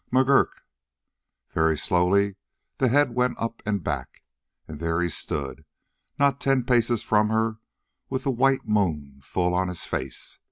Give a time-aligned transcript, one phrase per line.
[0.11, 0.63] "McGurk!"
[1.53, 2.35] Very slowly
[2.77, 4.23] the head went up and back,
[4.67, 5.63] and there he stood,
[6.17, 7.59] not ten paces from her,
[8.09, 10.39] with the white moon full on his face.